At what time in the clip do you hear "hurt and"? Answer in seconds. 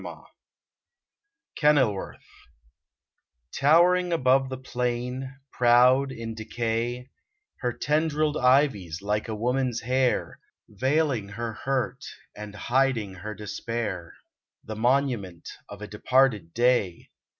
11.53-12.55